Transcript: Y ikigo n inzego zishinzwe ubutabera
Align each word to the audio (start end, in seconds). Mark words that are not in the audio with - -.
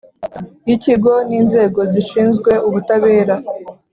Y 0.67 0.69
ikigo 0.75 1.13
n 1.29 1.31
inzego 1.39 1.79
zishinzwe 1.91 2.51
ubutabera 2.67 3.35